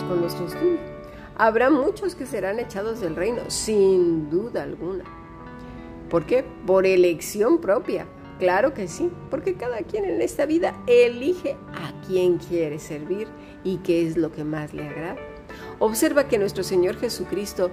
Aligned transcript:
con 0.00 0.22
nuestro 0.22 0.46
estudio. 0.46 0.78
Habrá 1.36 1.68
muchos 1.68 2.14
que 2.14 2.24
serán 2.24 2.58
echados 2.58 3.00
del 3.00 3.14
reino, 3.14 3.42
sin 3.48 4.30
duda 4.30 4.62
alguna. 4.62 5.04
¿Por 6.08 6.24
qué? 6.24 6.44
Por 6.66 6.86
elección 6.86 7.58
propia. 7.58 8.06
Claro 8.38 8.72
que 8.72 8.88
sí, 8.88 9.10
porque 9.30 9.54
cada 9.54 9.78
quien 9.78 10.04
en 10.04 10.22
esta 10.22 10.46
vida 10.46 10.74
elige 10.86 11.56
a 11.74 11.92
quién 12.06 12.38
quiere 12.38 12.78
servir 12.78 13.28
y 13.64 13.78
qué 13.78 14.06
es 14.06 14.16
lo 14.16 14.32
que 14.32 14.44
más 14.44 14.72
le 14.72 14.88
agrada. 14.88 15.16
Observa 15.78 16.28
que 16.28 16.38
nuestro 16.38 16.64
Señor 16.64 16.96
Jesucristo 16.96 17.70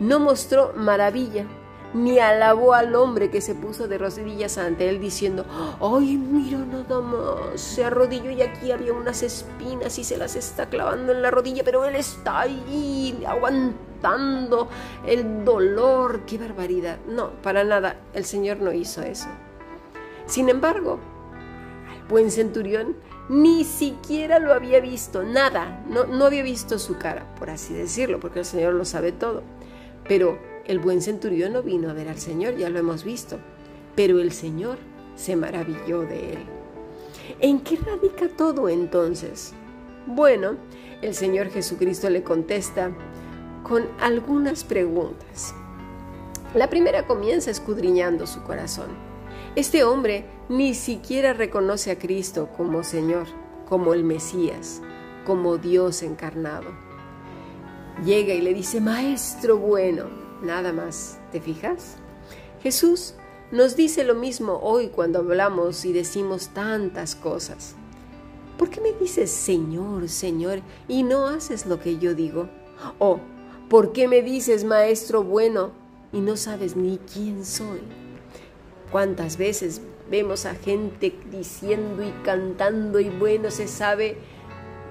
no 0.00 0.20
mostró 0.20 0.72
maravilla 0.74 1.46
ni 1.94 2.18
alabó 2.18 2.74
al 2.74 2.94
hombre 2.94 3.30
que 3.30 3.40
se 3.40 3.54
puso 3.54 3.88
de 3.88 3.98
rodillas 3.98 4.58
ante 4.58 4.88
él 4.88 5.00
diciendo, 5.00 5.44
ay, 5.80 6.16
mira 6.16 6.58
nada 6.58 7.00
más, 7.00 7.60
se 7.60 7.84
arrodilló 7.84 8.30
y 8.30 8.42
aquí 8.42 8.72
había 8.72 8.92
unas 8.92 9.22
espinas 9.22 9.98
y 9.98 10.04
se 10.04 10.16
las 10.16 10.36
está 10.36 10.68
clavando 10.68 11.12
en 11.12 11.22
la 11.22 11.30
rodilla, 11.30 11.64
pero 11.64 11.84
él 11.84 11.96
está 11.96 12.40
ahí 12.40 13.24
aguantando 13.26 14.68
el 15.06 15.44
dolor, 15.44 16.20
qué 16.26 16.38
barbaridad. 16.38 16.98
No, 17.08 17.30
para 17.42 17.64
nada, 17.64 17.96
el 18.12 18.24
Señor 18.24 18.58
no 18.58 18.72
hizo 18.72 19.02
eso. 19.02 19.28
Sin 20.26 20.48
embargo, 20.48 20.98
al 21.90 22.06
buen 22.08 22.30
centurión 22.30 22.96
ni 23.28 23.64
siquiera 23.64 24.38
lo 24.38 24.54
había 24.54 24.80
visto, 24.80 25.22
nada, 25.22 25.84
no, 25.86 26.04
no 26.04 26.26
había 26.26 26.42
visto 26.42 26.78
su 26.78 26.96
cara, 26.96 27.26
por 27.38 27.50
así 27.50 27.74
decirlo, 27.74 28.20
porque 28.20 28.40
el 28.40 28.44
Señor 28.44 28.74
lo 28.74 28.84
sabe 28.84 29.12
todo. 29.12 29.42
Pero 30.08 30.38
el 30.68 30.78
buen 30.78 31.02
centurión 31.02 31.54
no 31.54 31.62
vino 31.62 31.90
a 31.90 31.94
ver 31.94 32.08
al 32.08 32.18
Señor, 32.18 32.56
ya 32.56 32.68
lo 32.68 32.78
hemos 32.78 33.02
visto, 33.02 33.38
pero 33.96 34.20
el 34.20 34.32
Señor 34.32 34.78
se 35.16 35.34
maravilló 35.34 36.02
de 36.02 36.34
él. 36.34 36.38
¿En 37.40 37.60
qué 37.60 37.76
radica 37.76 38.28
todo 38.28 38.68
entonces? 38.68 39.54
Bueno, 40.06 40.56
el 41.02 41.14
Señor 41.14 41.48
Jesucristo 41.48 42.10
le 42.10 42.22
contesta 42.22 42.92
con 43.62 43.86
algunas 43.98 44.62
preguntas. 44.62 45.54
La 46.54 46.70
primera 46.70 47.06
comienza 47.06 47.50
escudriñando 47.50 48.26
su 48.26 48.42
corazón. 48.42 48.88
Este 49.56 49.84
hombre 49.84 50.26
ni 50.48 50.74
siquiera 50.74 51.32
reconoce 51.32 51.90
a 51.90 51.98
Cristo 51.98 52.48
como 52.56 52.84
Señor, 52.84 53.26
como 53.68 53.94
el 53.94 54.04
Mesías, 54.04 54.82
como 55.26 55.58
Dios 55.58 56.02
encarnado. 56.02 56.70
Llega 58.04 58.32
y 58.34 58.40
le 58.40 58.54
dice, 58.54 58.80
Maestro 58.80 59.58
bueno, 59.58 60.27
nada 60.42 60.72
más. 60.72 61.18
¿Te 61.32 61.40
fijas? 61.40 61.96
Jesús 62.62 63.14
nos 63.50 63.76
dice 63.76 64.04
lo 64.04 64.14
mismo 64.14 64.60
hoy 64.62 64.88
cuando 64.88 65.20
hablamos 65.20 65.84
y 65.84 65.92
decimos 65.92 66.48
tantas 66.48 67.14
cosas. 67.14 67.74
¿Por 68.58 68.70
qué 68.70 68.80
me 68.80 68.92
dices 68.92 69.30
Señor, 69.30 70.08
Señor 70.08 70.60
y 70.88 71.02
no 71.02 71.28
haces 71.28 71.66
lo 71.66 71.80
que 71.80 71.98
yo 71.98 72.14
digo? 72.14 72.48
¿O 72.98 73.20
por 73.70 73.92
qué 73.92 74.08
me 74.08 74.22
dices 74.22 74.64
Maestro 74.64 75.22
bueno 75.22 75.70
y 76.12 76.20
no 76.20 76.36
sabes 76.36 76.76
ni 76.76 76.98
quién 76.98 77.44
soy? 77.44 77.80
¿Cuántas 78.90 79.36
veces 79.36 79.80
vemos 80.10 80.46
a 80.46 80.54
gente 80.54 81.16
diciendo 81.30 82.02
y 82.02 82.10
cantando 82.24 82.98
y 82.98 83.10
bueno 83.10 83.50
se 83.50 83.68
sabe 83.68 84.18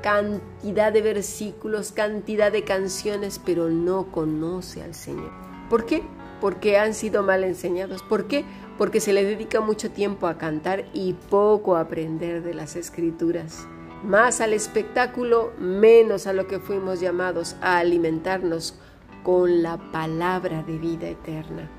cantidad 0.08 0.94
de 0.94 1.02
versículos, 1.02 1.92
cantidad 1.92 2.50
de 2.50 2.64
canciones, 2.64 3.42
pero 3.46 3.68
no 3.68 4.10
conoce 4.10 4.82
al 4.82 4.96
Señor. 4.96 5.32
¿Por 5.70 5.86
qué? 5.86 6.02
Porque 6.40 6.78
han 6.78 6.94
sido 6.94 7.24
mal 7.24 7.44
enseñados. 7.44 8.04
¿Por 8.04 8.26
qué? 8.30 8.46
Porque 8.78 9.02
se 9.02 9.12
le 9.12 9.26
dedica 9.26 9.60
mucho 9.60 9.92
tiempo 9.92 10.28
a 10.28 10.38
cantar 10.38 10.86
y 10.94 11.12
poco 11.12 11.76
a 11.76 11.82
aprender 11.82 12.42
de 12.42 12.54
las 12.54 12.78
escrituras. 12.78 13.68
Más 14.02 14.40
al 14.40 14.54
espectáculo, 14.54 15.52
menos 15.60 16.26
a 16.26 16.32
lo 16.32 16.48
que 16.48 16.60
fuimos 16.60 17.02
llamados 17.02 17.58
a 17.60 17.80
alimentarnos 17.80 18.80
con 19.24 19.62
la 19.62 19.78
palabra 19.92 20.64
de 20.64 20.78
vida 20.78 21.10
eterna. 21.10 21.70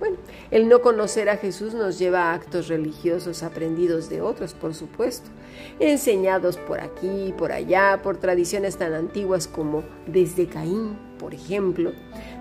Bueno, 0.00 0.16
el 0.50 0.66
no 0.66 0.80
conocer 0.80 1.28
a 1.28 1.36
Jesús 1.36 1.74
nos 1.74 1.98
lleva 1.98 2.30
a 2.30 2.34
actos 2.34 2.68
religiosos 2.68 3.42
aprendidos 3.42 4.08
de 4.08 4.22
otros, 4.22 4.54
por 4.54 4.74
supuesto, 4.74 5.28
enseñados 5.78 6.56
por 6.56 6.80
aquí, 6.80 7.34
por 7.36 7.52
allá, 7.52 8.00
por 8.02 8.16
tradiciones 8.16 8.78
tan 8.78 8.94
antiguas 8.94 9.46
como 9.46 9.84
desde 10.06 10.48
Caín, 10.48 10.98
por 11.18 11.34
ejemplo. 11.34 11.92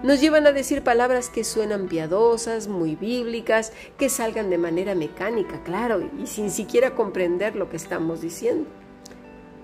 Nos 0.03 0.21
llevan 0.21 0.47
a 0.47 0.53
decir 0.53 0.83
palabras 0.83 1.29
que 1.29 1.43
suenan 1.43 1.89
piadosas, 1.89 2.69
muy 2.69 2.95
bíblicas, 2.95 3.73
que 3.97 4.07
salgan 4.07 4.49
de 4.49 4.57
manera 4.57 4.95
mecánica, 4.95 5.61
claro, 5.63 6.09
y 6.17 6.27
sin 6.27 6.51
siquiera 6.51 6.95
comprender 6.95 7.57
lo 7.57 7.69
que 7.69 7.75
estamos 7.75 8.21
diciendo. 8.21 8.69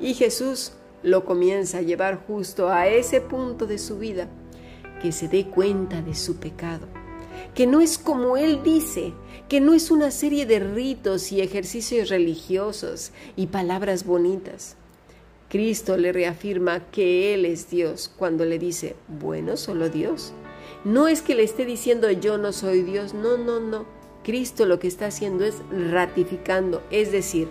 Y 0.02 0.16
Jesús 0.16 0.74
lo 1.02 1.24
comienza 1.24 1.78
a 1.78 1.82
llevar 1.82 2.26
justo 2.28 2.68
a 2.68 2.90
ese 2.90 3.22
punto 3.22 3.66
de 3.66 3.78
su 3.78 3.98
vida, 3.98 4.28
que 5.02 5.14
se 5.14 5.30
dé 5.30 5.46
cuenta 5.46 6.02
de 6.02 6.14
su 6.14 6.36
pecado 6.42 6.88
que 7.54 7.68
no 7.68 7.82
es 7.82 7.98
como 7.98 8.38
Él 8.38 8.62
dice, 8.64 9.14
que 9.48 9.62
no 9.62 9.74
es 9.74 9.92
una 9.92 10.12
serie 10.12 10.46
de 10.46 10.60
ritos 10.60 11.32
y 11.32 11.42
ejercicios 11.42 12.10
religiosos 12.10 13.12
y 13.36 13.48
palabras 13.48 14.06
bonitas. 14.06 14.76
Cristo 15.50 15.98
le 15.98 16.12
reafirma 16.12 16.80
que 16.92 17.34
Él 17.34 17.46
es 17.46 17.70
Dios 17.70 18.12
cuando 18.18 18.46
le 18.46 18.58
dice, 18.58 18.96
bueno, 19.08 19.58
solo 19.58 19.90
Dios. 19.90 20.34
No 20.84 21.08
es 21.08 21.22
que 21.22 21.36
le 21.36 21.44
esté 21.44 21.66
diciendo 21.66 22.12
yo 22.12 22.38
no 22.38 22.52
soy 22.52 22.82
Dios, 22.82 23.14
no, 23.14 23.38
no, 23.38 23.60
no. 23.60 23.86
Cristo 24.24 24.66
lo 24.66 24.80
que 24.80 24.88
está 24.88 25.08
haciendo 25.08 25.46
es 25.46 25.62
ratificando, 25.92 26.82
es 26.90 27.12
decir, 27.12 27.48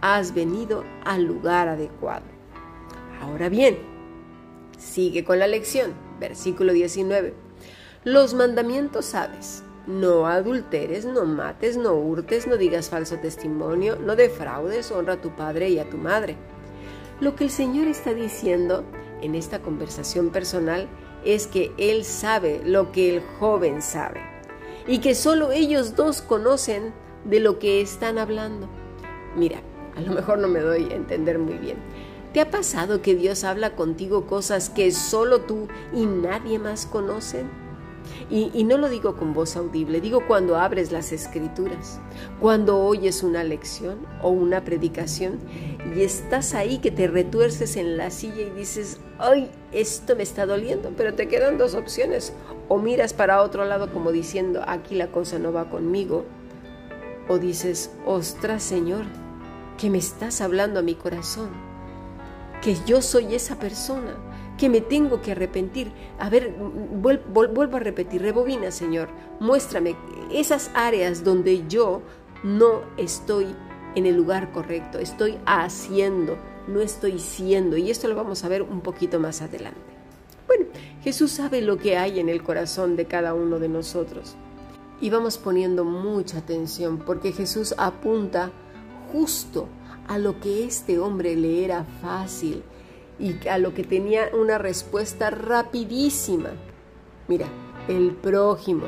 has 0.00 0.34
venido 0.34 0.84
al 1.04 1.24
lugar 1.24 1.68
adecuado. 1.68 2.24
Ahora 3.20 3.48
bien, 3.48 3.76
sigue 4.78 5.24
con 5.24 5.38
la 5.38 5.48
lección, 5.48 5.92
versículo 6.20 6.72
19. 6.72 7.41
Los 8.04 8.34
mandamientos 8.34 9.04
sabes. 9.04 9.62
No 9.86 10.26
adulteres, 10.26 11.04
no 11.04 11.24
mates, 11.24 11.76
no 11.76 11.94
hurtes, 11.94 12.48
no 12.48 12.56
digas 12.56 12.88
falso 12.88 13.16
testimonio, 13.18 13.94
no 13.94 14.16
defraudes, 14.16 14.90
honra 14.90 15.14
a 15.14 15.20
tu 15.20 15.30
padre 15.36 15.68
y 15.70 15.78
a 15.78 15.88
tu 15.88 15.98
madre. 15.98 16.36
Lo 17.20 17.36
que 17.36 17.44
el 17.44 17.50
Señor 17.50 17.86
está 17.86 18.12
diciendo 18.12 18.82
en 19.20 19.36
esta 19.36 19.60
conversación 19.60 20.30
personal 20.30 20.88
es 21.24 21.46
que 21.46 21.72
Él 21.78 22.04
sabe 22.04 22.60
lo 22.64 22.90
que 22.90 23.14
el 23.14 23.22
joven 23.38 23.80
sabe 23.82 24.20
y 24.88 24.98
que 24.98 25.14
solo 25.14 25.52
ellos 25.52 25.94
dos 25.94 26.22
conocen 26.22 26.92
de 27.24 27.38
lo 27.38 27.60
que 27.60 27.80
están 27.80 28.18
hablando. 28.18 28.68
Mira, 29.36 29.60
a 29.96 30.00
lo 30.00 30.10
mejor 30.10 30.38
no 30.38 30.48
me 30.48 30.58
doy 30.58 30.88
a 30.90 30.96
entender 30.96 31.38
muy 31.38 31.54
bien. 31.54 31.76
¿Te 32.32 32.40
ha 32.40 32.50
pasado 32.50 33.00
que 33.00 33.14
Dios 33.14 33.44
habla 33.44 33.76
contigo 33.76 34.26
cosas 34.26 34.70
que 34.70 34.90
solo 34.90 35.42
tú 35.42 35.68
y 35.92 36.06
nadie 36.06 36.58
más 36.58 36.86
conocen? 36.86 37.61
Y, 38.30 38.64
no 38.64 38.78
lo 38.78 38.88
digo 38.88 39.16
con 39.16 39.34
voz 39.34 39.56
audible, 39.56 40.00
digo 40.00 40.26
cuando 40.26 40.56
abres 40.56 40.90
las 40.90 41.12
escrituras, 41.12 42.00
cuando 42.40 42.78
oyes 42.78 43.22
una 43.22 43.44
lección 43.44 43.98
o 44.22 44.30
una 44.30 44.64
predicación 44.64 45.38
y 45.94 46.02
estás 46.02 46.54
ahí 46.54 46.78
que 46.78 46.90
te 46.90 47.08
retuerces 47.08 47.76
en 47.76 47.96
la 47.96 48.10
silla 48.10 48.42
y 48.42 48.50
dices, 48.50 49.00
ay, 49.18 49.50
esto 49.72 50.16
me 50.16 50.22
está 50.22 50.46
doliendo, 50.46 50.92
pero 50.96 51.14
te 51.14 51.28
quedan 51.28 51.58
dos 51.58 51.74
opciones. 51.74 52.32
O 52.68 52.78
miras 52.78 53.12
para 53.12 53.42
otro 53.42 53.64
lado 53.64 53.92
como 53.92 54.12
diciendo, 54.12 54.62
aquí 54.66 54.94
la 54.94 55.08
cosa 55.08 55.38
no 55.38 55.52
va 55.52 55.68
conmigo. 55.68 56.24
O 57.28 57.38
dices, 57.38 57.90
ostras 58.06 58.62
Señor, 58.62 59.04
que 59.76 59.90
me 59.90 59.98
estás 59.98 60.40
hablando 60.40 60.80
a 60.80 60.82
mi 60.82 60.94
corazón, 60.94 61.50
que 62.62 62.76
yo 62.86 63.02
soy 63.02 63.34
esa 63.34 63.58
persona 63.58 64.16
que 64.62 64.68
me 64.68 64.80
tengo 64.80 65.20
que 65.20 65.32
arrepentir. 65.32 65.90
A 66.20 66.30
ver, 66.30 66.54
vuelvo 66.56 67.76
a 67.76 67.80
repetir, 67.80 68.22
rebobina, 68.22 68.70
Señor, 68.70 69.08
muéstrame 69.40 69.96
esas 70.30 70.70
áreas 70.72 71.24
donde 71.24 71.66
yo 71.66 72.00
no 72.44 72.82
estoy 72.96 73.56
en 73.96 74.06
el 74.06 74.14
lugar 74.14 74.52
correcto, 74.52 75.00
estoy 75.00 75.36
haciendo, 75.46 76.38
no 76.68 76.80
estoy 76.80 77.18
siendo. 77.18 77.76
Y 77.76 77.90
esto 77.90 78.06
lo 78.06 78.14
vamos 78.14 78.44
a 78.44 78.48
ver 78.48 78.62
un 78.62 78.82
poquito 78.82 79.18
más 79.18 79.42
adelante. 79.42 79.80
Bueno, 80.46 80.66
Jesús 81.02 81.32
sabe 81.32 81.60
lo 81.60 81.76
que 81.76 81.96
hay 81.98 82.20
en 82.20 82.28
el 82.28 82.44
corazón 82.44 82.94
de 82.94 83.06
cada 83.06 83.34
uno 83.34 83.58
de 83.58 83.68
nosotros. 83.68 84.36
Y 85.00 85.10
vamos 85.10 85.38
poniendo 85.38 85.84
mucha 85.84 86.38
atención 86.38 86.98
porque 87.04 87.32
Jesús 87.32 87.74
apunta 87.78 88.52
justo 89.10 89.66
a 90.06 90.18
lo 90.18 90.38
que 90.38 90.62
este 90.62 91.00
hombre 91.00 91.34
le 91.34 91.64
era 91.64 91.84
fácil, 92.00 92.62
y 93.22 93.48
a 93.48 93.56
lo 93.56 93.72
que 93.72 93.84
tenía 93.84 94.28
una 94.38 94.58
respuesta 94.58 95.30
rapidísima. 95.30 96.50
Mira, 97.28 97.46
el 97.88 98.10
prójimo. 98.16 98.86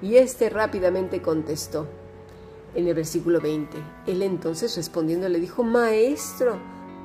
Y 0.00 0.16
éste 0.16 0.48
rápidamente 0.48 1.20
contestó. 1.20 1.86
En 2.74 2.86
el 2.86 2.94
versículo 2.94 3.40
20, 3.40 3.76
él 4.06 4.22
entonces 4.22 4.76
respondiendo 4.76 5.28
le 5.28 5.40
dijo, 5.40 5.64
Maestro, 5.64 6.58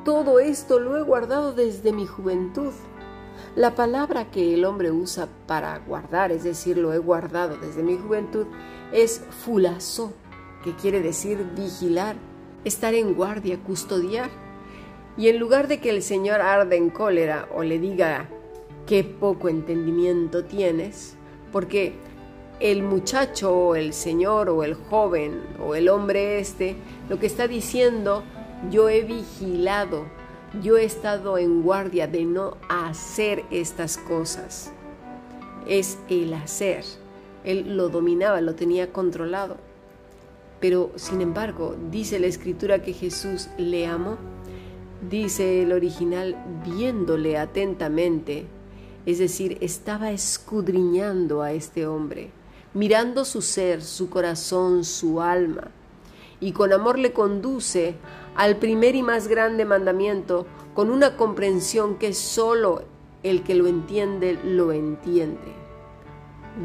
todo 0.06 0.40
esto 0.40 0.80
lo 0.80 0.98
he 0.98 1.02
guardado 1.02 1.54
desde 1.54 1.92
mi 1.92 2.06
juventud. 2.06 2.74
La 3.56 3.74
palabra 3.74 4.30
que 4.30 4.54
el 4.54 4.66
hombre 4.66 4.92
usa 4.92 5.28
para 5.48 5.80
guardar, 5.80 6.32
es 6.32 6.44
decir, 6.44 6.78
lo 6.78 6.94
he 6.94 7.00
guardado 7.00 7.58
desde 7.58 7.82
mi 7.82 7.98
juventud, 7.98 8.46
es 8.92 9.22
fulazo, 9.44 10.14
que 10.64 10.76
quiere 10.76 11.02
decir 11.02 11.44
vigilar, 11.56 12.16
estar 12.64 12.94
en 12.94 13.16
guardia, 13.16 13.62
custodiar. 13.64 14.43
Y 15.18 15.30
en 15.30 15.40
lugar 15.40 15.68
de 15.68 15.80
que 15.80 15.90
el 15.90 16.02
Señor 16.02 16.42
arde 16.42 16.76
en 16.76 16.90
cólera 16.90 17.48
o 17.54 17.64
le 17.64 17.80
diga, 17.80 18.30
qué 18.88 19.04
poco 19.04 19.50
entendimiento 19.50 20.44
tienes, 20.46 21.16
porque 21.52 21.94
el 22.60 22.84
muchacho 22.84 23.54
o 23.54 23.76
el 23.76 23.94
señor 23.94 24.50
o 24.50 24.64
el 24.64 24.74
joven 24.74 25.42
o 25.60 25.76
el 25.76 25.90
hombre 25.90 26.40
este 26.40 26.76
lo 27.10 27.20
que 27.20 27.28
está 27.28 27.48
diciendo, 27.48 28.24
yo 28.72 28.90
he 28.90 29.02
vigilado, 29.02 30.06
yo 30.62 30.78
he 30.78 30.86
estado 30.86 31.38
en 31.38 31.62
guardia 31.62 32.08
de 32.08 32.26
no 32.26 32.58
hacer 32.70 33.44
estas 33.52 33.98
cosas. 33.98 34.72
Es 35.68 35.98
el 36.10 36.34
hacer. 36.34 36.84
Él 37.44 37.76
lo 37.76 37.90
dominaba, 37.90 38.40
lo 38.42 38.56
tenía 38.56 38.92
controlado. 38.92 39.58
Pero, 40.60 40.92
sin 40.96 41.22
embargo, 41.22 41.76
dice 41.92 42.20
la 42.20 42.28
escritura 42.28 42.82
que 42.82 42.94
Jesús 42.94 43.50
le 43.58 43.86
amó. 43.86 44.18
Dice 45.10 45.62
el 45.62 45.74
original, 45.74 46.38
viéndole 46.64 47.38
atentamente, 47.38 48.46
es 49.06 49.20
decir, 49.20 49.58
estaba 49.60 50.12
escudriñando 50.12 51.42
a 51.42 51.52
este 51.52 51.86
hombre, 51.88 52.32
mirando 52.74 53.26
su 53.26 53.42
ser, 53.42 53.82
su 53.82 54.10
corazón, 54.10 54.86
su 54.86 55.20
alma, 55.20 55.72
y 56.40 56.54
con 56.54 56.72
amor 56.72 57.00
le 57.00 57.12
conduce 57.12 57.96
al 58.36 58.58
primer 58.58 58.96
y 58.96 59.04
más 59.04 59.28
grande 59.28 59.66
mandamiento 59.66 60.46
con 60.74 60.90
una 60.90 61.18
comprensión 61.18 61.98
que 61.98 62.14
solo 62.14 62.84
el 63.24 63.44
que 63.44 63.56
lo 63.56 63.68
entiende 63.68 64.40
lo 64.44 64.72
entiende. 64.72 65.54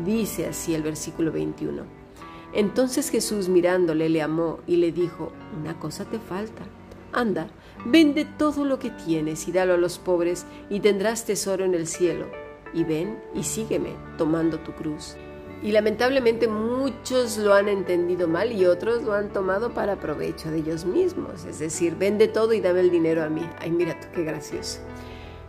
Dice 0.04 0.46
así 0.46 0.74
el 0.74 0.82
versículo 0.82 1.32
21. 1.32 1.82
Entonces 2.52 3.10
Jesús 3.10 3.48
mirándole 3.48 4.08
le 4.08 4.22
amó 4.22 4.60
y 4.66 4.76
le 4.76 4.92
dijo, 4.92 5.32
una 5.60 5.78
cosa 5.78 6.04
te 6.04 6.18
falta. 6.18 6.64
Anda, 7.12 7.48
vende 7.86 8.24
todo 8.24 8.64
lo 8.64 8.78
que 8.78 8.90
tienes 8.90 9.48
y 9.48 9.52
dalo 9.52 9.74
a 9.74 9.78
los 9.78 9.98
pobres 9.98 10.46
y 10.68 10.80
tendrás 10.80 11.24
tesoro 11.24 11.64
en 11.64 11.74
el 11.74 11.86
cielo. 11.86 12.26
Y 12.74 12.84
ven 12.84 13.18
y 13.34 13.44
sígueme 13.44 13.94
tomando 14.18 14.58
tu 14.60 14.72
cruz. 14.72 15.16
Y 15.62 15.72
lamentablemente 15.72 16.46
muchos 16.46 17.36
lo 17.38 17.52
han 17.52 17.68
entendido 17.68 18.28
mal 18.28 18.52
y 18.52 18.66
otros 18.66 19.02
lo 19.02 19.14
han 19.14 19.32
tomado 19.32 19.74
para 19.74 19.98
provecho 19.98 20.50
de 20.50 20.58
ellos 20.58 20.84
mismos. 20.84 21.44
Es 21.44 21.58
decir, 21.58 21.96
vende 21.96 22.28
todo 22.28 22.52
y 22.52 22.60
dame 22.60 22.80
el 22.80 22.90
dinero 22.90 23.24
a 23.24 23.28
mí. 23.28 23.48
Ay, 23.58 23.70
mira 23.70 23.98
tú, 23.98 24.06
qué 24.14 24.22
gracioso. 24.22 24.80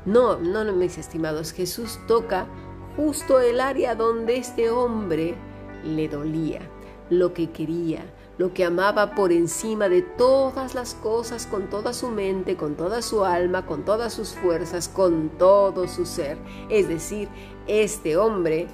No, 0.06 0.38
no, 0.38 0.64
no, 0.64 0.74
mis 0.74 0.98
estimados. 0.98 1.52
Jesús 1.52 2.00
toca 2.08 2.48
justo 2.96 3.40
el 3.40 3.60
área 3.60 3.94
donde 3.94 4.38
este 4.38 4.72
hombre 4.72 5.36
le 5.84 6.08
dolía 6.08 6.62
lo 7.10 7.34
que 7.34 7.52
quería, 7.52 8.04
lo 8.40 8.54
que 8.54 8.64
amaba 8.64 9.16
por 9.16 9.34
encima 9.34 9.90
de 9.90 10.02
todas 10.02 10.74
las 10.74 10.96
cosas, 10.96 11.46
con 11.46 11.70
toda 11.70 11.92
su 11.92 12.08
mente, 12.08 12.56
con 12.56 12.76
toda 12.76 13.02
su 13.02 13.26
alma, 13.26 13.66
con 13.66 13.84
todas 13.84 14.14
sus 14.14 14.30
fuerzas, 14.30 14.88
con 14.88 15.30
todo 15.38 15.90
su 15.90 16.06
ser. 16.06 16.38
Es 16.70 16.88
decir, 16.88 17.28
este 17.68 18.16
hombre 18.16 18.68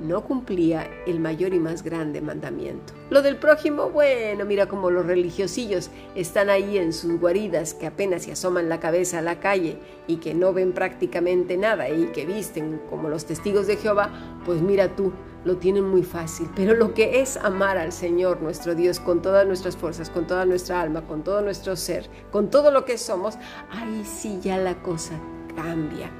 no 0.00 0.22
cumplía 0.24 0.88
el 1.06 1.20
mayor 1.20 1.54
y 1.54 1.60
más 1.60 1.84
grande 1.84 2.20
mandamiento. 2.20 2.94
Lo 3.10 3.22
del 3.22 3.36
prójimo, 3.36 3.90
bueno, 3.90 4.44
mira 4.44 4.66
como 4.66 4.90
los 4.90 5.06
religiosillos 5.06 5.90
están 6.16 6.50
ahí 6.50 6.76
en 6.76 6.92
sus 6.92 7.20
guaridas 7.20 7.74
que 7.74 7.86
apenas 7.86 8.24
se 8.24 8.32
asoman 8.32 8.68
la 8.68 8.80
cabeza 8.80 9.18
a 9.18 9.22
la 9.22 9.38
calle 9.38 9.78
y 10.08 10.16
que 10.16 10.34
no 10.34 10.52
ven 10.52 10.72
prácticamente 10.72 11.56
nada 11.56 11.88
y 11.90 12.06
que 12.06 12.26
visten 12.26 12.80
como 12.90 13.08
los 13.08 13.24
testigos 13.24 13.68
de 13.68 13.76
Jehová, 13.76 14.10
pues 14.44 14.60
mira 14.62 14.96
tú, 14.96 15.12
lo 15.44 15.56
tienen 15.56 15.84
muy 15.84 16.02
fácil. 16.02 16.50
Pero 16.54 16.74
lo 16.74 16.94
que 16.94 17.20
es 17.20 17.36
amar 17.36 17.78
al 17.78 17.92
Señor 17.92 18.40
nuestro 18.40 18.74
Dios 18.74 19.00
con 19.00 19.22
todas 19.22 19.46
nuestras 19.46 19.76
fuerzas, 19.76 20.10
con 20.10 20.26
toda 20.26 20.44
nuestra 20.44 20.80
alma, 20.80 21.02
con 21.02 21.22
todo 21.22 21.42
nuestro 21.42 21.76
ser, 21.76 22.08
con 22.30 22.50
todo 22.50 22.70
lo 22.70 22.84
que 22.84 22.98
somos, 22.98 23.36
ahí 23.70 24.04
sí 24.04 24.38
ya 24.42 24.58
la 24.58 24.82
cosa 24.82 25.18
cambia. 25.54 26.10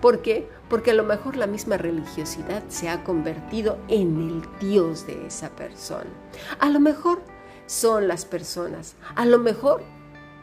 ¿Por 0.00 0.22
qué? 0.22 0.48
Porque 0.68 0.92
a 0.92 0.94
lo 0.94 1.02
mejor 1.02 1.36
la 1.36 1.46
misma 1.46 1.76
religiosidad 1.76 2.62
se 2.68 2.88
ha 2.88 3.02
convertido 3.02 3.78
en 3.88 4.16
el 4.16 4.42
Dios 4.60 5.06
de 5.06 5.26
esa 5.26 5.50
persona. 5.50 6.10
A 6.60 6.68
lo 6.68 6.78
mejor 6.78 7.20
son 7.66 8.06
las 8.06 8.24
personas. 8.24 8.94
A 9.16 9.26
lo 9.26 9.38
mejor 9.38 9.82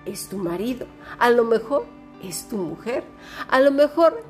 es 0.05 0.27
tu 0.27 0.37
marido. 0.37 0.87
A 1.19 1.29
lo 1.29 1.45
mejor 1.45 1.85
es 2.21 2.49
tu 2.49 2.57
mujer. 2.57 3.03
A 3.47 3.61
lo 3.61 3.71
mejor 3.71 4.21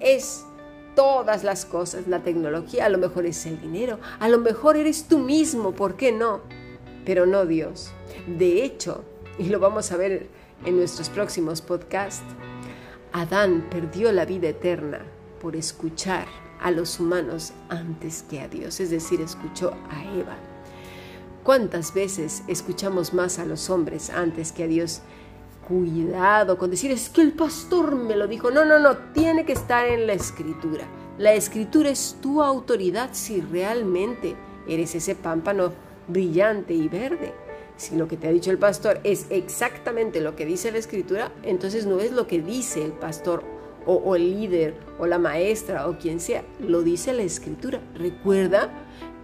es 0.00 0.44
todas 0.94 1.44
las 1.44 1.64
cosas, 1.64 2.06
la 2.06 2.20
tecnología, 2.20 2.86
a 2.86 2.88
lo 2.88 2.98
mejor 2.98 3.26
es 3.26 3.46
el 3.46 3.60
dinero, 3.60 3.98
a 4.18 4.28
lo 4.28 4.38
mejor 4.38 4.76
eres 4.76 5.04
tú 5.08 5.18
mismo, 5.18 5.72
¿por 5.72 5.96
qué 5.96 6.12
no? 6.12 6.40
Pero 7.04 7.26
no 7.26 7.46
Dios. 7.46 7.92
De 8.26 8.64
hecho, 8.64 9.04
y 9.38 9.44
lo 9.44 9.60
vamos 9.60 9.92
a 9.92 9.96
ver 9.96 10.28
en 10.64 10.76
nuestros 10.76 11.08
próximos 11.08 11.60
podcasts, 11.60 12.24
Adán 13.12 13.66
perdió 13.70 14.10
la 14.12 14.24
vida 14.24 14.48
eterna 14.48 15.00
por 15.40 15.56
escuchar 15.56 16.26
a 16.60 16.70
los 16.70 16.98
humanos 16.98 17.52
antes 17.68 18.24
que 18.28 18.40
a 18.40 18.48
Dios, 18.48 18.80
es 18.80 18.90
decir, 18.90 19.20
escuchó 19.20 19.72
a 19.90 20.04
Eva. 20.18 20.36
¿Cuántas 21.42 21.92
veces 21.92 22.42
escuchamos 22.48 23.12
más 23.12 23.38
a 23.38 23.44
los 23.44 23.68
hombres 23.68 24.08
antes 24.08 24.50
que 24.50 24.64
a 24.64 24.66
Dios? 24.66 25.02
Cuidado 25.68 26.58
con 26.58 26.70
decir, 26.70 26.90
es 26.90 27.08
que 27.08 27.22
el 27.22 27.32
pastor 27.32 27.96
me 27.96 28.16
lo 28.16 28.26
dijo. 28.26 28.50
No, 28.50 28.64
no, 28.64 28.78
no, 28.78 28.96
tiene 29.12 29.44
que 29.44 29.52
estar 29.52 29.86
en 29.86 30.06
la 30.06 30.12
escritura. 30.12 30.84
La 31.18 31.32
escritura 31.32 31.90
es 31.90 32.16
tu 32.20 32.42
autoridad 32.42 33.10
si 33.12 33.40
realmente 33.40 34.36
eres 34.68 34.94
ese 34.94 35.14
pámpano 35.14 35.72
brillante 36.08 36.74
y 36.74 36.88
verde 36.88 37.44
si 37.76 37.96
lo 37.96 38.08
que 38.08 38.16
te 38.16 38.28
ha 38.28 38.32
dicho 38.32 38.50
el 38.50 38.58
pastor 38.58 39.00
es 39.04 39.26
exactamente 39.30 40.20
lo 40.20 40.36
que 40.36 40.46
dice 40.46 40.70
la 40.70 40.78
escritura, 40.78 41.32
entonces 41.42 41.86
no 41.86 41.98
es 42.00 42.12
lo 42.12 42.26
que 42.26 42.40
dice 42.40 42.84
el 42.84 42.92
pastor 42.92 43.42
o, 43.86 44.16
el 44.16 44.30
líder 44.30 44.74
o 44.98 45.06
la 45.06 45.18
maestra 45.18 45.88
o 45.88 45.98
quien 45.98 46.18
sea, 46.18 46.42
lo 46.58 46.82
dice 46.82 47.12
la 47.12 47.22
escritura. 47.22 47.82
Recuerda 47.94 48.70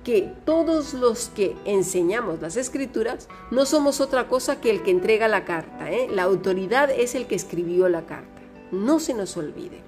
que 0.05 0.33
todos 0.45 0.95
los 0.95 1.29
que 1.29 1.57
enseñamos 1.65 2.41
las 2.41 2.57
escrituras 2.57 3.29
no 3.51 3.67
somos 3.67 4.01
otra 4.01 4.29
cosa 4.29 4.61
que 4.61 4.71
el 4.71 4.83
que 4.83 4.91
entrega 4.91 5.29
la 5.29 5.45
carta. 5.45 5.91
¿eh? 5.91 6.09
La 6.11 6.23
autoridad 6.23 6.91
es 6.91 7.15
el 7.15 7.27
que 7.27 7.35
escribió 7.35 7.89
la 7.89 8.07
carta. 8.07 8.41
No 8.73 9.01
se 9.01 9.15
nos 9.15 9.37
olvide. 9.37 9.83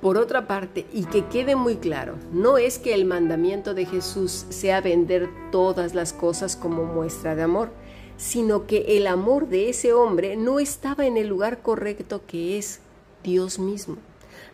Por 0.00 0.18
otra 0.18 0.46
parte, 0.46 0.84
y 0.92 1.04
que 1.04 1.24
quede 1.28 1.56
muy 1.56 1.76
claro, 1.76 2.16
no 2.30 2.58
es 2.58 2.78
que 2.78 2.92
el 2.92 3.06
mandamiento 3.06 3.72
de 3.72 3.86
Jesús 3.86 4.44
sea 4.50 4.82
vender 4.82 5.30
todas 5.50 5.94
las 5.94 6.12
cosas 6.12 6.56
como 6.56 6.84
muestra 6.84 7.34
de 7.34 7.42
amor, 7.42 7.70
sino 8.18 8.66
que 8.66 8.98
el 8.98 9.06
amor 9.06 9.48
de 9.48 9.70
ese 9.70 9.94
hombre 9.94 10.36
no 10.36 10.60
estaba 10.60 11.06
en 11.06 11.16
el 11.16 11.28
lugar 11.28 11.62
correcto 11.62 12.20
que 12.26 12.58
es 12.58 12.80
Dios 13.22 13.58
mismo. 13.58 13.96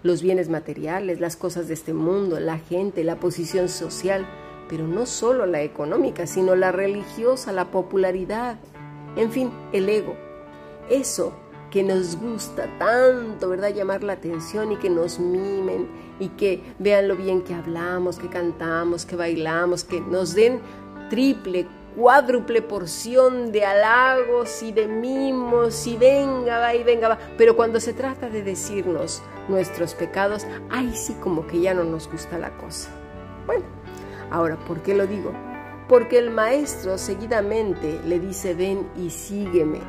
Los 0.04 0.22
bienes 0.22 0.48
materiales, 0.48 1.18
las 1.18 1.34
cosas 1.34 1.66
de 1.66 1.74
este 1.74 1.94
mundo, 1.94 2.38
la 2.38 2.58
gente, 2.58 3.02
la 3.02 3.16
posición 3.16 3.68
social, 3.68 4.26
pero 4.70 4.86
no 4.86 5.04
solo 5.04 5.46
la 5.46 5.62
económica, 5.62 6.28
sino 6.28 6.54
la 6.54 6.70
religiosa, 6.70 7.50
la 7.50 7.72
popularidad, 7.72 8.56
en 9.16 9.32
fin, 9.32 9.50
el 9.72 9.88
ego. 9.88 10.14
Eso 10.88 11.32
que 11.72 11.82
nos 11.82 12.16
gusta 12.16 12.68
tanto, 12.78 13.48
¿verdad? 13.48 13.74
Llamar 13.74 14.04
la 14.04 14.12
atención 14.12 14.70
y 14.70 14.76
que 14.76 14.88
nos 14.88 15.18
mimen 15.18 15.88
y 16.20 16.28
que 16.28 16.62
vean 16.78 17.08
lo 17.08 17.16
bien 17.16 17.42
que 17.42 17.52
hablamos, 17.52 18.18
que 18.20 18.28
cantamos, 18.28 19.04
que 19.04 19.16
bailamos, 19.16 19.82
que 19.82 20.00
nos 20.00 20.34
den 20.34 20.60
triple, 21.10 21.66
cuádruple 21.96 22.62
porción 22.62 23.50
de 23.50 23.64
halagos 23.64 24.62
y 24.62 24.70
de 24.70 24.86
mimos 24.86 25.84
y 25.88 25.96
venga, 25.96 26.60
va 26.60 26.76
y 26.76 26.84
venga, 26.84 27.08
va. 27.08 27.18
Pero 27.36 27.56
cuando 27.56 27.80
se 27.80 27.92
trata 27.92 28.30
de 28.30 28.42
decirnos 28.44 29.20
nuestros 29.48 29.94
pecados, 29.94 30.46
ahí 30.70 30.94
sí 30.94 31.14
como 31.14 31.48
que 31.48 31.60
ya 31.60 31.74
no 31.74 31.82
nos 31.82 32.08
gusta 32.08 32.38
la 32.38 32.56
cosa. 32.56 32.88
Bueno, 33.46 33.64
ahora, 34.30 34.56
¿por 34.56 34.82
qué 34.82 34.94
lo 34.94 35.06
digo? 35.06 35.32
Porque 35.88 36.18
el 36.18 36.30
maestro 36.30 36.98
seguidamente 36.98 38.00
le 38.04 38.20
dice, 38.20 38.54
ven 38.54 38.88
y 38.96 39.10
sígueme 39.10 39.80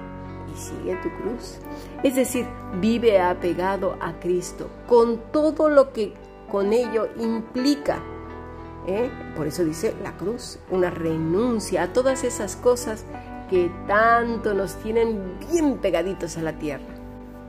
y 0.52 0.58
sigue 0.58 0.96
tu 0.98 1.10
cruz. 1.22 1.60
Es 2.04 2.16
decir, 2.16 2.46
vive 2.80 3.20
apegado 3.20 3.98
a 4.02 4.20
Cristo 4.20 4.70
con 4.88 5.20
todo 5.32 5.70
lo 5.70 5.94
que 5.94 6.14
con 6.50 6.74
ello 6.74 7.08
implica. 7.18 8.02
¿eh? 8.88 9.10
Por 9.36 9.48
eso 9.48 9.64
dice 9.64 9.94
la 10.04 10.18
cruz, 10.18 10.60
una 10.70 10.90
renuncia 10.90 11.84
a 11.84 11.94
todas 11.94 12.24
esas 12.24 12.56
cosas 12.56 13.06
que 13.50 13.72
tanto 13.88 14.54
nos 14.54 14.76
tienen 14.76 15.38
bien 15.52 15.78
pegaditos 15.78 16.38
a 16.38 16.42
la 16.42 16.58
tierra. 16.58 16.86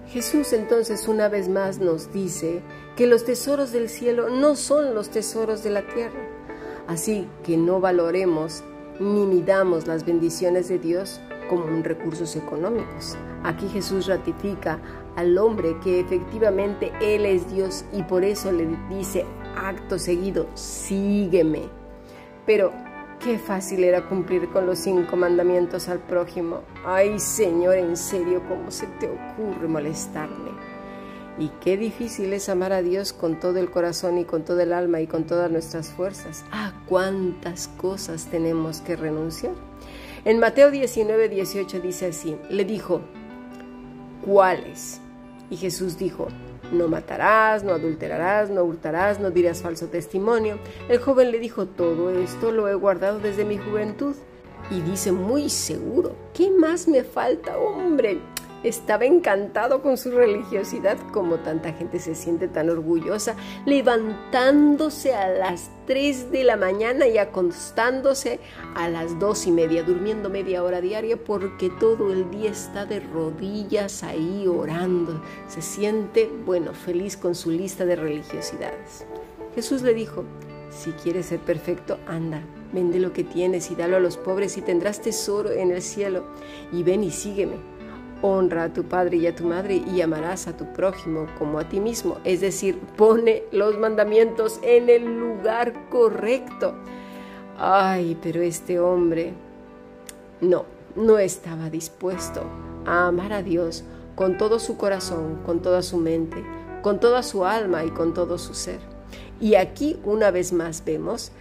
Jesús 0.08 0.52
entonces 0.52 1.08
una 1.08 1.28
vez 1.28 1.48
más 1.48 1.78
nos 1.78 2.12
dice 2.12 2.60
que 2.96 3.06
los 3.06 3.24
tesoros 3.24 3.72
del 3.72 3.88
cielo 3.88 4.28
no 4.28 4.56
son 4.56 4.94
los 4.94 5.10
tesoros 5.10 5.62
de 5.62 5.70
la 5.70 5.82
tierra. 5.82 6.20
Así 6.86 7.28
que 7.44 7.56
no 7.56 7.80
valoremos 7.80 8.64
ni 9.00 9.24
midamos 9.26 9.86
las 9.86 10.04
bendiciones 10.04 10.68
de 10.68 10.78
Dios 10.78 11.20
como 11.48 11.64
recursos 11.82 12.36
económicos. 12.36 13.16
Aquí 13.44 13.68
Jesús 13.68 14.06
ratifica 14.06 14.78
al 15.16 15.36
hombre 15.38 15.76
que 15.82 16.00
efectivamente 16.00 16.92
Él 17.00 17.26
es 17.26 17.52
Dios 17.52 17.84
y 17.92 18.02
por 18.02 18.24
eso 18.24 18.52
le 18.52 18.68
dice 18.88 19.24
acto 19.56 19.98
seguido, 19.98 20.46
sígueme. 20.54 21.62
Pero, 22.46 22.72
qué 23.20 23.38
fácil 23.38 23.84
era 23.84 24.08
cumplir 24.08 24.48
con 24.48 24.66
los 24.66 24.78
cinco 24.78 25.16
mandamientos 25.16 25.88
al 25.88 26.00
prójimo. 26.00 26.60
Ay, 26.84 27.18
Señor, 27.18 27.76
en 27.76 27.96
serio, 27.96 28.42
¿cómo 28.48 28.70
se 28.70 28.86
te 28.98 29.08
ocurre 29.08 29.68
molestarme? 29.68 30.50
Y 31.38 31.48
qué 31.60 31.76
difícil 31.76 32.32
es 32.32 32.48
amar 32.48 32.72
a 32.72 32.82
Dios 32.82 33.12
con 33.12 33.40
todo 33.40 33.58
el 33.58 33.70
corazón 33.70 34.18
y 34.18 34.24
con 34.24 34.44
todo 34.44 34.60
el 34.60 34.72
alma 34.72 35.00
y 35.00 35.06
con 35.06 35.24
todas 35.24 35.50
nuestras 35.50 35.88
fuerzas. 35.88 36.44
Ah, 36.52 36.72
cuántas 36.86 37.68
cosas 37.68 38.26
tenemos 38.26 38.80
que 38.80 38.96
renunciar. 38.96 39.54
En 40.24 40.38
Mateo 40.38 40.70
19, 40.70 41.28
18 41.28 41.80
dice 41.80 42.06
así, 42.06 42.36
le 42.50 42.64
dijo, 42.64 43.00
¿cuáles? 44.24 45.00
Y 45.50 45.56
Jesús 45.56 45.98
dijo, 45.98 46.28
no 46.70 46.88
matarás, 46.88 47.64
no 47.64 47.72
adulterarás, 47.72 48.50
no 48.50 48.64
hurtarás, 48.64 49.20
no 49.20 49.30
dirás 49.30 49.62
falso 49.62 49.86
testimonio. 49.88 50.58
El 50.88 50.98
joven 50.98 51.30
le 51.30 51.38
dijo, 51.38 51.66
todo 51.66 52.10
esto 52.10 52.52
lo 52.52 52.68
he 52.68 52.74
guardado 52.74 53.18
desde 53.18 53.44
mi 53.44 53.58
juventud. 53.58 54.14
Y 54.70 54.80
dice 54.80 55.12
muy 55.12 55.50
seguro, 55.50 56.14
¿qué 56.32 56.50
más 56.50 56.88
me 56.88 57.02
falta, 57.02 57.58
hombre? 57.58 58.20
Estaba 58.62 59.04
encantado 59.04 59.82
con 59.82 59.96
su 59.96 60.10
religiosidad, 60.10 60.96
como 61.12 61.36
tanta 61.36 61.72
gente 61.72 61.98
se 61.98 62.14
siente 62.14 62.48
tan 62.48 62.70
orgullosa, 62.70 63.34
levantándose 63.66 65.14
a 65.14 65.28
las 65.28 65.70
3 65.86 66.30
de 66.30 66.44
la 66.44 66.56
mañana 66.56 67.06
y 67.08 67.18
acostándose 67.18 68.38
a 68.74 68.88
las 68.88 69.18
dos 69.18 69.46
y 69.46 69.50
media, 69.50 69.82
durmiendo 69.82 70.30
media 70.30 70.62
hora 70.62 70.80
diaria 70.80 71.16
porque 71.16 71.70
todo 71.70 72.12
el 72.12 72.30
día 72.30 72.50
está 72.50 72.86
de 72.86 73.00
rodillas 73.00 74.02
ahí 74.02 74.46
orando. 74.46 75.22
Se 75.48 75.60
siente, 75.60 76.30
bueno, 76.46 76.72
feliz 76.72 77.16
con 77.16 77.34
su 77.34 77.50
lista 77.50 77.84
de 77.84 77.96
religiosidades. 77.96 79.04
Jesús 79.54 79.82
le 79.82 79.92
dijo, 79.92 80.24
si 80.70 80.92
quieres 80.92 81.26
ser 81.26 81.40
perfecto, 81.40 81.98
anda, 82.06 82.42
vende 82.72 82.98
lo 82.98 83.12
que 83.12 83.24
tienes 83.24 83.70
y 83.70 83.74
dalo 83.74 83.96
a 83.96 84.00
los 84.00 84.16
pobres 84.16 84.56
y 84.56 84.62
tendrás 84.62 85.02
tesoro 85.02 85.50
en 85.50 85.70
el 85.70 85.82
cielo. 85.82 86.24
Y 86.72 86.82
ven 86.82 87.04
y 87.04 87.10
sígueme. 87.10 87.56
Honra 88.22 88.64
a 88.64 88.72
tu 88.72 88.84
padre 88.84 89.16
y 89.18 89.26
a 89.26 89.34
tu 89.34 89.44
madre 89.44 89.82
y 89.92 90.00
amarás 90.00 90.46
a 90.46 90.56
tu 90.56 90.72
prójimo 90.72 91.26
como 91.38 91.58
a 91.58 91.68
ti 91.68 91.80
mismo. 91.80 92.18
Es 92.24 92.40
decir, 92.40 92.78
pone 92.96 93.42
los 93.50 93.76
mandamientos 93.78 94.60
en 94.62 94.88
el 94.88 95.04
lugar 95.04 95.90
correcto. 95.90 96.74
Ay, 97.58 98.16
pero 98.22 98.40
este 98.40 98.78
hombre 98.78 99.34
no, 100.40 100.64
no 100.96 101.18
estaba 101.18 101.68
dispuesto 101.68 102.42
a 102.86 103.08
amar 103.08 103.32
a 103.32 103.42
Dios 103.42 103.84
con 104.14 104.38
todo 104.38 104.58
su 104.58 104.76
corazón, 104.76 105.40
con 105.44 105.60
toda 105.60 105.82
su 105.82 105.96
mente, 105.96 106.44
con 106.82 107.00
toda 107.00 107.22
su 107.22 107.44
alma 107.44 107.84
y 107.84 107.90
con 107.90 108.14
todo 108.14 108.38
su 108.38 108.54
ser. 108.54 108.80
Y 109.40 109.56
aquí 109.56 109.98
una 110.04 110.30
vez 110.30 110.52
más 110.52 110.84
vemos 110.84 111.32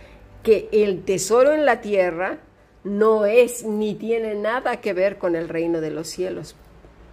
que 0.43 0.69
el 0.71 1.03
tesoro 1.03 1.53
en 1.53 1.65
la 1.65 1.81
tierra 1.81 2.39
no 2.83 3.25
es 3.25 3.63
ni 3.63 3.93
tiene 3.93 4.35
nada 4.35 4.81
que 4.81 4.93
ver 4.93 5.17
con 5.17 5.35
el 5.35 5.49
reino 5.49 5.81
de 5.81 5.91
los 5.91 6.07
cielos. 6.07 6.55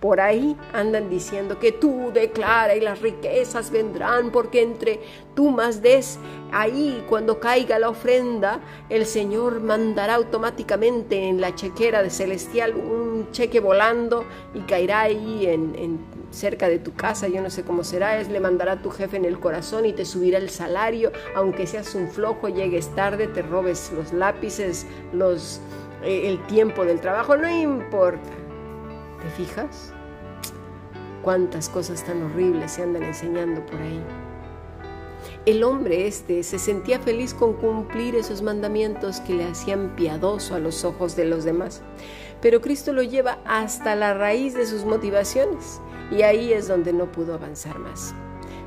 Por 0.01 0.21
ahí 0.21 0.57
andan 0.73 1.11
diciendo 1.11 1.59
que 1.59 1.73
tú 1.73 2.13
declara 2.15 2.77
y 2.77 2.81
las 2.81 3.01
riquezas 3.01 3.73
vendrán 3.73 4.31
porque 4.31 4.63
entre 4.63 5.01
tú 5.35 5.51
más 5.51 5.83
des 5.83 6.19
ahí 6.53 7.05
cuando 7.09 7.41
caiga 7.41 7.81
la 7.81 7.89
ofrenda 7.89 8.61
el 8.91 9.07
Señor 9.07 9.61
mandará 9.61 10.15
automáticamente 10.15 11.29
en 11.29 11.41
la 11.41 11.55
chequera 11.55 12.03
de 12.03 12.11
celestial 12.11 12.77
un 12.77 13.33
cheque 13.33 13.59
volando 13.59 14.25
y 14.55 14.61
caerá 14.61 15.03
ahí 15.03 15.47
en, 15.47 15.99
cerca 16.31 16.69
de 16.69 16.79
tu 16.79 16.95
casa, 16.95 17.27
yo 17.27 17.41
no 17.41 17.49
sé 17.49 17.65
cómo 17.65 17.83
será, 17.83 18.21
es 18.21 18.29
le 18.29 18.39
mandará 18.39 18.73
a 18.73 18.83
tu 18.83 18.91
jefe 18.91 19.17
en 19.17 19.25
el 19.25 19.41
corazón 19.41 19.87
y 19.87 19.95
te 19.95 20.05
subirá 20.05 20.39
el 20.39 20.51
salario, 20.51 21.11
aunque 21.35 21.67
seas 21.67 21.95
un 21.95 22.09
flojo, 22.09 22.49
llegues 22.49 22.95
tarde, 22.95 23.29
te 23.29 23.41
robes 23.41 23.91
los 23.97 24.13
lápices, 24.13 24.87
los, 25.15 25.61
eh, 26.05 26.29
el 26.29 26.47
tiempo 26.47 26.85
del 26.85 27.01
trabajo, 27.01 27.37
no 27.37 27.49
importa 27.49 28.38
¿Te 29.21 29.31
fijas? 29.31 29.93
Cuántas 31.23 31.69
cosas 31.69 32.05
tan 32.05 32.23
horribles 32.23 32.73
se 32.73 32.83
andan 32.83 33.03
enseñando 33.03 33.65
por 33.67 33.81
ahí. 33.81 34.03
El 35.47 35.65
hombre 35.65 36.07
este 36.07 36.43
se 36.43 36.59
sentía 36.59 37.01
feliz 37.01 37.35
con 37.35 37.55
cumplir 37.55 38.15
esos 38.15 38.43
mandamientos 38.43 39.21
que 39.21 39.35
le 39.35 39.45
hacían 39.45 39.97
piadoso 39.97 40.55
a 40.55 40.59
los 40.59 40.85
ojos 40.85 41.17
de 41.17 41.25
los 41.25 41.45
demás. 41.45 41.83
Pero 42.41 42.61
Cristo 42.61 42.93
lo 42.93 43.03
lleva 43.03 43.39
hasta 43.45 43.97
la 43.97 44.15
raíz 44.15 44.55
de 44.55 44.67
sus 44.67 44.85
motivaciones 44.85 45.81
y 46.11 46.23
ahí 46.23 46.53
es 46.53 46.69
donde 46.69 46.93
no 46.93 47.11
pudo 47.11 47.35
avanzar 47.35 47.79
más. 47.79 48.15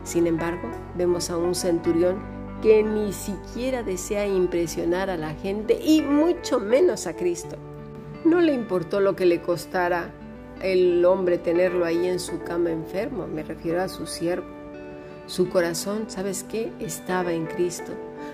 Sin 0.04 0.28
embargo, 0.28 0.70
vemos 0.96 1.30
a 1.30 1.38
un 1.38 1.56
centurión 1.56 2.20
que 2.62 2.84
ni 2.84 3.14
siquiera 3.14 3.84
desea 3.84 4.28
impresionar 4.28 5.10
a 5.10 5.18
la 5.18 5.34
gente 5.36 5.80
y 5.82 6.02
mucho 6.02 6.60
menos 6.60 7.08
a 7.08 7.16
Cristo. 7.16 7.58
No 8.26 8.42
le 8.42 8.54
importó 8.54 9.00
lo 9.00 9.16
que 9.16 9.26
le 9.26 9.42
costara 9.42 10.14
el 10.64 11.04
hombre 11.06 11.38
tenerlo 11.38 11.86
ahí 11.86 12.08
en 12.08 12.20
su 12.20 12.40
cama 12.44 12.72
enfermo, 12.72 13.28
me 13.28 13.44
refiero 13.44 13.82
a 13.82 13.90
su 13.90 14.08
siervo. 14.08 14.48
Su 15.28 15.50
corazón, 15.50 16.06
¿sabes 16.08 16.44
qué? 16.44 16.72
Estaba 16.80 17.32
en 17.32 17.46
Cristo. 17.46 17.94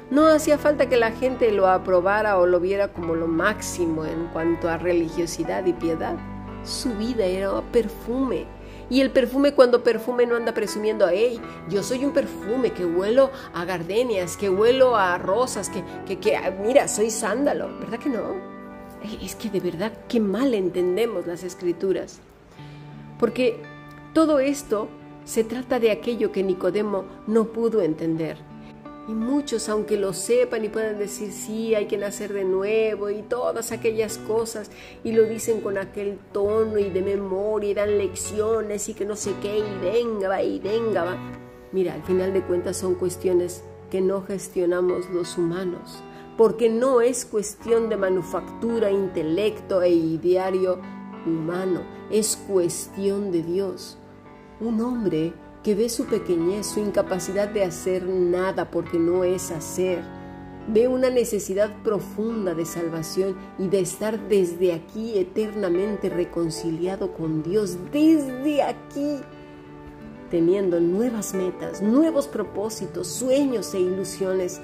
No 0.09 0.27
hacía 0.27 0.57
falta 0.57 0.89
que 0.89 0.97
la 0.97 1.11
gente 1.11 1.51
lo 1.51 1.67
aprobara 1.67 2.37
o 2.37 2.45
lo 2.45 2.59
viera 2.59 2.87
como 2.87 3.15
lo 3.15 3.27
máximo 3.27 4.05
en 4.05 4.27
cuanto 4.33 4.69
a 4.69 4.77
religiosidad 4.77 5.65
y 5.65 5.73
piedad. 5.73 6.15
Su 6.63 6.93
vida 6.95 7.25
era 7.25 7.61
perfume. 7.71 8.45
Y 8.89 9.01
el 9.01 9.11
perfume 9.11 9.53
cuando 9.53 9.83
perfume 9.83 10.25
no 10.25 10.37
anda 10.37 10.53
presumiendo, 10.53 11.07
hey, 11.09 11.41
yo 11.69 11.83
soy 11.83 12.05
un 12.05 12.13
perfume 12.13 12.71
que 12.71 12.85
huelo 12.85 13.31
a 13.53 13.65
gardenias, 13.65 14.37
que 14.37 14.49
huelo 14.49 14.95
a 14.95 15.17
rosas, 15.17 15.69
que, 15.69 15.83
que, 16.05 16.19
que 16.19 16.37
mira, 16.63 16.87
soy 16.87 17.11
sándalo. 17.11 17.67
¿Verdad 17.79 17.99
que 17.99 18.09
no? 18.09 18.56
Es 19.21 19.35
que 19.35 19.49
de 19.49 19.59
verdad 19.59 19.93
qué 20.07 20.19
mal 20.19 20.53
entendemos 20.53 21.27
las 21.27 21.43
escrituras. 21.43 22.19
Porque 23.19 23.57
todo 24.13 24.39
esto 24.39 24.87
se 25.25 25.43
trata 25.43 25.79
de 25.79 25.91
aquello 25.91 26.31
que 26.31 26.43
Nicodemo 26.43 27.05
no 27.27 27.45
pudo 27.45 27.81
entender. 27.81 28.37
Y 29.07 29.13
muchos, 29.13 29.69
aunque 29.69 29.95
lo 29.95 30.11
sepan 30.11 30.65
y 30.65 30.69
puedan 30.69 30.97
decir, 30.97 31.31
sí, 31.31 31.73
hay 31.75 31.85
que 31.85 31.97
nacer 31.97 32.33
de 32.33 32.43
nuevo 32.43 33.09
y 33.09 33.21
todas 33.21 33.71
aquellas 33.71 34.17
cosas, 34.17 34.69
y 35.03 35.13
lo 35.13 35.23
dicen 35.23 35.61
con 35.61 35.77
aquel 35.77 36.17
tono 36.33 36.77
y 36.77 36.89
de 36.89 37.01
memoria 37.01 37.69
y 37.69 37.73
dan 37.73 37.97
lecciones 37.97 38.89
y 38.89 38.93
que 38.93 39.05
no 39.05 39.15
sé 39.15 39.33
qué, 39.41 39.59
y 39.59 39.79
venga, 39.81 40.27
va, 40.27 40.43
y 40.43 40.59
venga, 40.59 41.05
va. 41.05 41.17
Mira, 41.71 41.93
al 41.93 42.03
final 42.03 42.33
de 42.33 42.41
cuentas 42.41 42.75
son 42.75 42.95
cuestiones 42.95 43.63
que 43.89 44.01
no 44.01 44.23
gestionamos 44.23 45.09
los 45.09 45.37
humanos 45.37 46.03
porque 46.37 46.69
no 46.69 47.01
es 47.01 47.25
cuestión 47.25 47.89
de 47.89 47.97
manufactura, 47.97 48.91
intelecto 48.91 49.81
e 49.81 49.89
ideario 49.89 50.79
humano, 51.25 51.81
es 52.11 52.37
cuestión 52.47 53.31
de 53.31 53.41
Dios. 53.41 53.97
Un 54.59 54.79
hombre 54.81 55.33
que 55.63 55.75
ve 55.75 55.89
su 55.89 56.05
pequeñez, 56.05 56.67
su 56.67 56.79
incapacidad 56.79 57.49
de 57.49 57.63
hacer 57.63 58.07
nada 58.07 58.69
porque 58.69 58.99
no 58.99 59.23
es 59.23 59.51
hacer, 59.51 60.03
ve 60.67 60.87
una 60.87 61.09
necesidad 61.09 61.81
profunda 61.83 62.53
de 62.53 62.65
salvación 62.65 63.35
y 63.57 63.67
de 63.67 63.79
estar 63.79 64.27
desde 64.27 64.73
aquí 64.73 65.17
eternamente 65.17 66.09
reconciliado 66.09 67.13
con 67.13 67.41
Dios, 67.41 67.77
desde 67.91 68.61
aquí, 68.61 69.17
teniendo 70.29 70.79
nuevas 70.79 71.33
metas, 71.33 71.81
nuevos 71.81 72.27
propósitos, 72.27 73.07
sueños 73.07 73.73
e 73.73 73.79
ilusiones, 73.79 74.61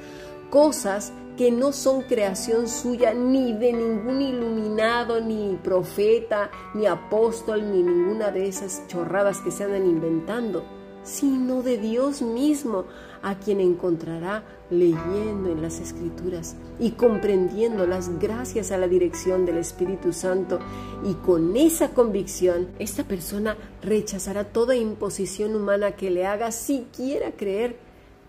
cosas 0.53 1.11
que 1.35 1.49
no 1.49 1.71
son 1.71 2.03
creación 2.03 2.67
suya 2.67 3.11
ni 3.11 3.53
de 3.53 3.73
ningún 3.73 4.21
iluminado, 4.21 5.19
ni 5.19 5.57
profeta, 5.63 6.51
ni 6.75 6.85
apóstol, 6.85 7.71
ni 7.71 7.81
ninguna 7.81 8.29
de 8.29 8.47
esas 8.47 8.87
chorradas 8.87 9.41
que 9.41 9.49
se 9.49 9.63
andan 9.63 9.83
inventando, 9.83 10.63
sino 11.01 11.63
de 11.63 11.79
Dios 11.79 12.21
mismo, 12.21 12.85
a 13.23 13.39
quien 13.39 13.61
encontrará 13.61 14.43
leyendo 14.69 15.49
en 15.49 15.63
las 15.63 15.79
escrituras 15.79 16.55
y 16.79 16.91
comprendiéndolas 16.91 18.19
gracias 18.19 18.71
a 18.71 18.77
la 18.77 18.87
dirección 18.87 19.47
del 19.47 19.57
Espíritu 19.57 20.13
Santo. 20.13 20.59
Y 21.03 21.15
con 21.15 21.57
esa 21.57 21.95
convicción, 21.95 22.67
esta 22.77 23.05
persona 23.05 23.57
rechazará 23.81 24.43
toda 24.43 24.75
imposición 24.75 25.55
humana 25.55 25.93
que 25.93 26.11
le 26.11 26.27
haga 26.27 26.51
siquiera 26.51 27.31
creer 27.31 27.75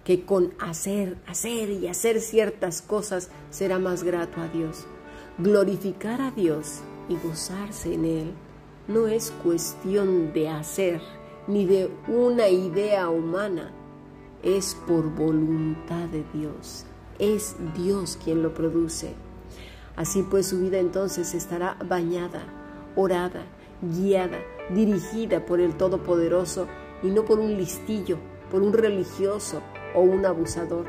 que 0.04 0.24
con 0.24 0.52
hacer, 0.58 1.16
hacer 1.26 1.70
y 1.70 1.88
hacer 1.88 2.20
ciertas 2.20 2.82
cosas 2.82 3.30
será 3.50 3.78
más 3.78 4.02
grato 4.02 4.40
a 4.40 4.48
Dios. 4.48 4.86
Glorificar 5.38 6.20
a 6.20 6.30
Dios 6.30 6.80
y 7.08 7.16
gozarse 7.16 7.94
en 7.94 8.04
Él 8.04 8.32
no 8.86 9.06
es 9.06 9.30
cuestión 9.42 10.32
de 10.32 10.48
hacer 10.50 11.00
ni 11.46 11.66
de 11.66 11.90
una 12.06 12.48
idea 12.48 13.08
humana, 13.08 13.72
es 14.42 14.76
por 14.86 15.04
voluntad 15.14 16.06
de 16.08 16.24
Dios, 16.34 16.84
es 17.18 17.56
Dios 17.74 18.18
quien 18.22 18.42
lo 18.42 18.52
produce. 18.52 19.14
Así 19.96 20.22
pues 20.22 20.48
su 20.48 20.60
vida 20.60 20.78
entonces 20.78 21.34
estará 21.34 21.76
bañada, 21.86 22.42
orada, 22.96 23.46
guiada, 23.80 24.38
dirigida 24.70 25.46
por 25.46 25.60
el 25.60 25.76
Todopoderoso 25.76 26.66
y 27.02 27.08
no 27.08 27.24
por 27.24 27.38
un 27.38 27.56
listillo, 27.56 28.18
por 28.50 28.62
un 28.62 28.72
religioso, 28.72 29.62
o 29.94 30.00
un 30.00 30.26
abusador, 30.26 30.86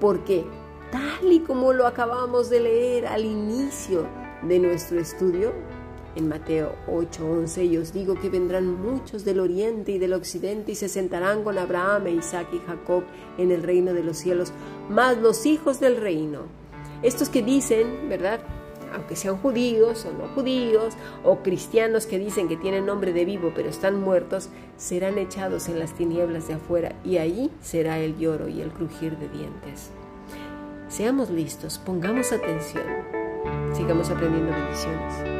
porque 0.00 0.44
tal 0.90 1.32
y 1.32 1.40
como 1.40 1.72
lo 1.72 1.86
acabamos 1.86 2.50
de 2.50 2.60
leer 2.60 3.06
al 3.06 3.24
inicio 3.24 4.06
de 4.42 4.58
nuestro 4.58 4.98
estudio, 4.98 5.52
en 6.16 6.28
Mateo 6.28 6.74
8:11, 6.88 7.64
y 7.64 7.76
os 7.76 7.92
digo 7.92 8.14
que 8.14 8.28
vendrán 8.28 8.80
muchos 8.82 9.24
del 9.24 9.40
oriente 9.40 9.92
y 9.92 9.98
del 9.98 10.12
occidente 10.12 10.72
y 10.72 10.74
se 10.74 10.88
sentarán 10.88 11.44
con 11.44 11.56
Abraham, 11.56 12.08
e 12.08 12.12
Isaac 12.12 12.48
y 12.52 12.58
Jacob 12.58 13.04
en 13.38 13.52
el 13.52 13.62
reino 13.62 13.94
de 13.94 14.02
los 14.02 14.16
cielos, 14.16 14.52
más 14.88 15.16
los 15.18 15.46
hijos 15.46 15.78
del 15.78 15.96
reino. 15.96 16.40
Estos 17.02 17.28
que 17.28 17.42
dicen, 17.42 18.08
¿verdad? 18.08 18.40
Aunque 18.92 19.16
sean 19.16 19.36
judíos 19.36 20.06
o 20.06 20.12
no 20.12 20.28
judíos, 20.34 20.94
o 21.24 21.38
cristianos 21.38 22.06
que 22.06 22.18
dicen 22.18 22.48
que 22.48 22.56
tienen 22.56 22.86
nombre 22.86 23.12
de 23.12 23.24
vivo 23.24 23.52
pero 23.54 23.68
están 23.68 24.00
muertos, 24.00 24.48
serán 24.76 25.18
echados 25.18 25.68
en 25.68 25.78
las 25.78 25.94
tinieblas 25.94 26.48
de 26.48 26.54
afuera 26.54 26.94
y 27.04 27.18
allí 27.18 27.50
será 27.60 27.98
el 27.98 28.18
lloro 28.18 28.48
y 28.48 28.60
el 28.60 28.70
crujir 28.70 29.16
de 29.18 29.28
dientes. 29.28 29.90
Seamos 30.88 31.30
listos, 31.30 31.78
pongamos 31.78 32.32
atención, 32.32 32.84
sigamos 33.72 34.10
aprendiendo 34.10 34.52
bendiciones. 34.52 35.39